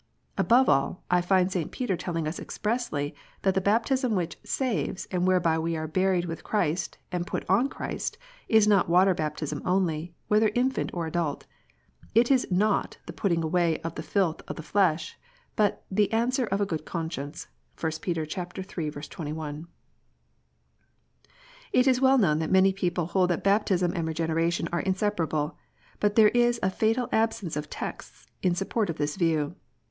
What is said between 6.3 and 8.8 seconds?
Christ, and put on Christ, is